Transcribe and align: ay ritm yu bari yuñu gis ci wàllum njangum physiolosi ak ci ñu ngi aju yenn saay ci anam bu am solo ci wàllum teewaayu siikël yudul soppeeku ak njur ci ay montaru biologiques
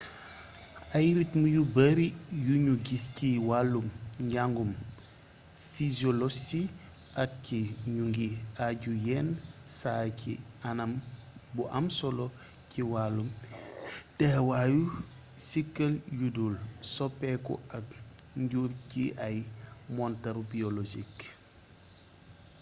ay 0.97 1.07
ritm 1.17 1.43
yu 1.55 1.61
bari 1.75 2.07
yuñu 2.47 2.73
gis 2.85 3.05
ci 3.17 3.29
wàllum 3.49 3.87
njangum 4.25 4.71
physiolosi 5.71 6.61
ak 7.21 7.29
ci 7.45 7.59
ñu 7.93 8.03
ngi 8.11 8.27
aju 8.67 8.93
yenn 9.07 9.29
saay 9.79 10.09
ci 10.19 10.31
anam 10.69 10.91
bu 11.55 11.63
am 11.77 11.85
solo 11.99 12.25
ci 12.71 12.81
wàllum 12.91 13.29
teewaayu 14.17 14.83
siikël 15.47 15.93
yudul 16.19 16.53
soppeeku 16.93 17.53
ak 17.77 17.85
njur 18.41 18.69
ci 18.89 19.03
ay 19.27 19.37
montaru 19.95 20.41
biologiques 20.51 21.27